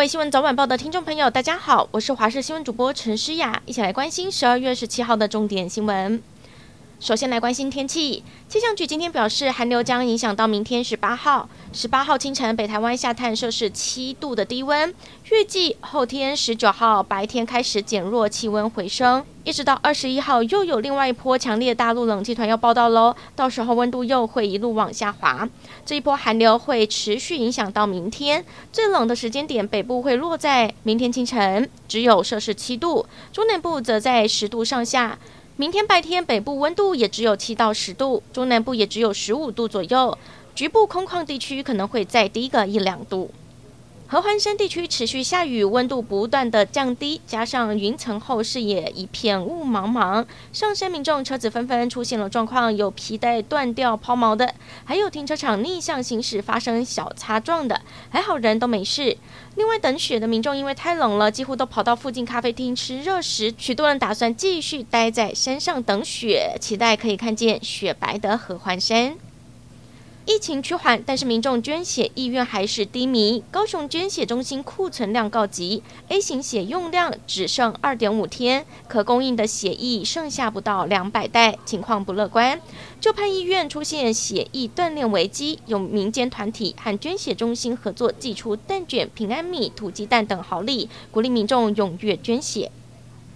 [0.00, 6.22] 各位新闻早晚报的听众朋友，大家好，我是华视新闻主播陈诗雅，一起来关心十二月十七号的重点新闻。
[6.98, 11.50] 首先来关心天气，气象局今天表示，寒流将影响到明天十八号。
[11.74, 14.94] 十八号清晨，北台湾下探摄氏七度的低温，
[15.30, 25.48] 预计后天十九号白天开始减弱，气温回升，一直到二十一号又有另外一波强烈大陆冷气团要报道喽，到时候温度又会一路往下滑。
[25.84, 35.18] 这一波寒流会持续影响到明天，最冷的时间点，北部会落在明天清晨，只有摄氏七度，中南部则在十度上下。
[35.56, 40.16] 明天白天，北部温度也只有七到十度，中南部也只有十五度左右，
[40.54, 43.28] 局部空旷地区可能会再低个一两度。
[44.10, 54.52] 合欢山地区持续下雨，温度不断的降低，加上云层后视野一片雾茫茫，上山民众车子纷纷出现了状况，有皮带断掉抛锚的，
[54.84, 59.16] 还有停车场逆向行驶发生小擦撞的，还好人都没事。
[59.54, 69.29] 另外等雪的民众因为太冷了，几乎都跑到附近咖啡厅吃热食，许多人打算继续待在山上等雪，期待可以看见雪白的合欢山。
[70.26, 73.42] 疫情趋缓，但是民众捐血意愿还是低迷。
[73.50, 82.60] 高雄捐血中心库存量告急，A 型血用量只剩二点五天，可供应的血液剩下不到两百袋，情况不乐观。
[83.00, 92.70] 就盼医院出现血液断裂危机，有民间团体和捐血中心合作，寄出蛋卷、平安米、土鸡蛋等好礼，鼓励民众踊跃捐血。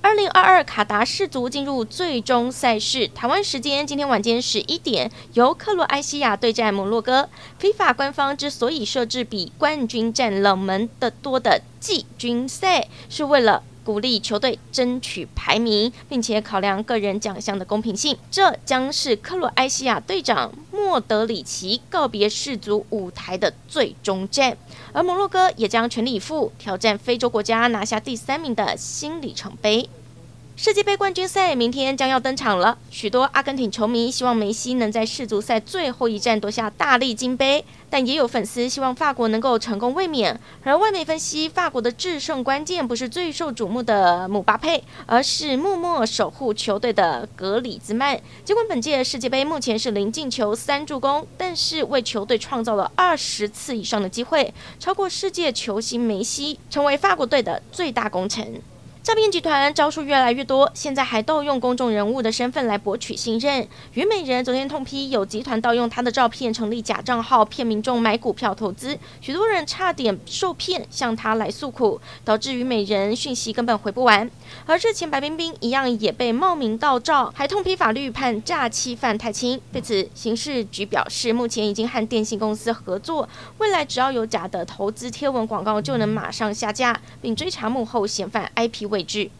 [0.00, 7.28] 二零二二卡达世足进入最终赛事，台湾时间今天晚间十一点，由克罗埃西亚对战摩洛哥。
[7.60, 18.14] FIFA 官方之所以设置比冠军战冷门的多的季军赛，是为了鼓励球队争取排名，并且考量个人奖项的公平性。
[18.30, 24.58] 这将是克罗埃西亚队长莫德里奇告别世足舞台的最终战，
[24.92, 29.88] 而摩洛哥也将全力以赴挑战非洲国家拿下第三名的新里程碑。
[30.60, 40.40] 世界杯冠军赛明天将要登场了，许多阿根廷球迷希望梅西能在世足赛最后一战夺下大力金杯，但也有粉丝希望法国能够成功卫冕。
[40.64, 48.20] 而外媒分析，法国的制胜关键不是最受瞩目的姆巴佩，而是默默守护球队的格里兹曼。
[48.44, 58.60] 尽管本届世界杯目前是零进球三助攻，但是为球队创造了二十次以上的机会，超过世界球星梅西，成为法国队的最大功臣。
[59.02, 63.66] 诈骗集团招数越来越多，现在还盗用公众人物的身份来博取信任。
[63.94, 74.30] 虞美人昨天痛批，有集团盗用她的照片成立假账号，骗民众买股票投资，许多人差点受骗，向她来诉苦，导致虞美人讯息根本回不完。
[74.66, 79.58] 而日前白冰冰一样也被冒名盗照，还痛批法律判诈欺犯太轻。
[79.72, 83.26] 对此，刑事局表示，目前已经和电信公司合作，
[83.56, 89.02] 未来只要有假的投资贴文广告，就能马上下架，并追查幕后嫌犯 IP 位。
[89.02, 89.30] 置。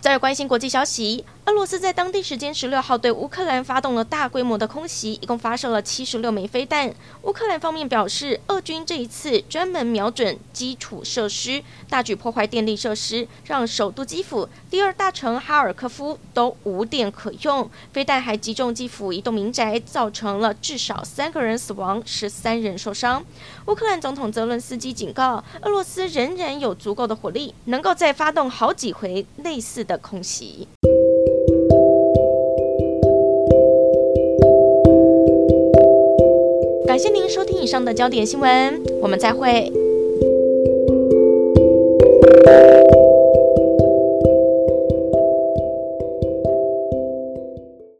[0.00, 1.24] 再来关心国际消息。
[1.50, 6.94] 俄罗斯在当地时间十六号对乌克兰发动了大规模的空袭，一共发射了七十六枚飞弹。
[7.22, 17.68] 乌克兰方面表示，俄军这一次专门瞄准基础设施，大举破坏电力设施，让首都基辅、第二大城哈尔科夫都无电可用。
[17.92, 23.24] 飞弹还击中基辅一栋民宅，造成了至少三个人死亡，十三人受伤。
[23.66, 30.68] 乌克兰总统泽伦斯基警告，俄罗斯仍然有足够的火力，能够再发动好几回类似的空袭。
[37.00, 39.72] 谢您收听以上的焦点新闻，我们再会。